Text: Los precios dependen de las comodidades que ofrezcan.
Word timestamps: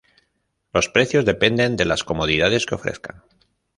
Los 0.73 0.89
precios 0.89 1.25
dependen 1.25 1.75
de 1.75 1.85
las 1.85 2.03
comodidades 2.03 2.65
que 2.65 2.73
ofrezcan. 2.73 3.21